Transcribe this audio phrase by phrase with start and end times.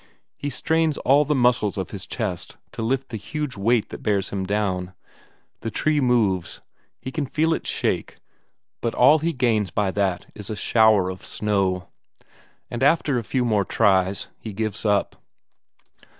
[0.35, 4.29] He strains all the muscles of his chest to lift the huge weight that bears
[4.29, 4.95] him down;
[5.59, 6.59] the tree moves,
[6.99, 8.17] he can feel it shake,
[8.81, 11.89] but all he gains by that is a shower of snow.
[12.71, 15.17] And after a few more tries, he gives up.